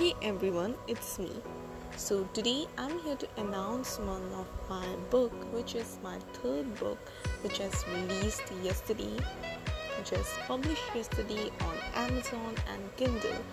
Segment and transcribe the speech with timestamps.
[0.00, 1.30] Hey everyone, it's me.
[1.94, 6.96] So today I'm here to announce one of my book, which is my third book,
[7.42, 9.12] which has released yesterday,
[10.10, 13.44] was published yesterday on Amazon and Kindle.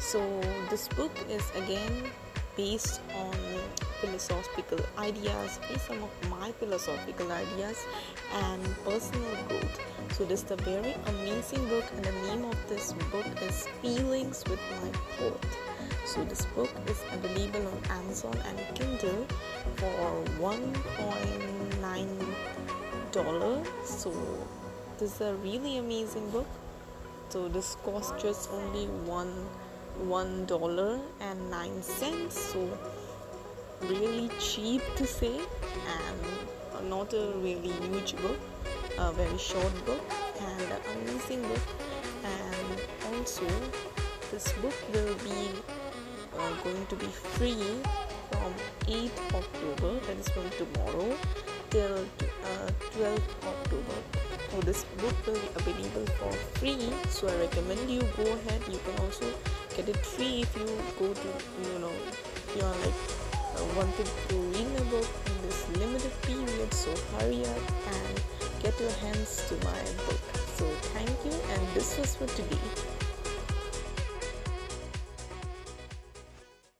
[0.00, 0.24] So
[0.70, 2.08] this book is again
[2.56, 3.36] based on
[4.02, 7.78] philosophical ideas, be some of my philosophical ideas
[8.34, 9.80] and personal growth.
[10.12, 14.42] So this is a very amazing book and the name of this book is Feelings
[14.50, 15.46] with My Poet.
[16.04, 19.24] So this book is available on Amazon and Kindle
[19.76, 21.52] for 1.9
[23.12, 23.62] dollar.
[23.84, 24.10] So
[24.98, 26.48] this is a really amazing book.
[27.28, 29.32] So this costs just only one
[30.08, 32.40] one dollar and nine cents.
[32.52, 32.66] So
[33.88, 35.40] really cheap to say
[35.88, 38.38] and not a really huge book,
[38.98, 40.02] a very short book
[40.40, 41.66] and an amazing book.
[42.24, 43.46] And also
[44.30, 45.50] this book will be
[46.38, 47.80] uh, going to be free
[48.30, 48.54] from
[48.86, 51.16] 8th October, that is from tomorrow,
[51.70, 53.98] till uh, 12th October.
[54.50, 56.92] So this book will be available for free.
[57.08, 58.60] So I recommend you go ahead.
[58.68, 59.24] You can also
[59.76, 60.66] get it free if you
[60.98, 61.28] go to
[61.72, 61.92] you know
[62.54, 63.21] you are like
[63.76, 66.74] wanted to read a book in this limited period.
[66.74, 67.62] So hurry up
[67.94, 68.22] and
[68.62, 70.20] get your hands to my book.
[70.56, 72.91] So thank you, and this was for today.